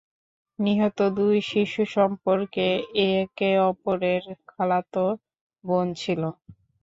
নিহত 0.59 0.99
দুই 1.17 1.35
শিশু 1.49 1.81
সম্পর্কে 1.95 2.67
একে 3.11 3.51
অপরের 3.69 4.21
খালাতো 4.49 5.05
বোন 5.63 5.87
ছিল। 5.95 6.21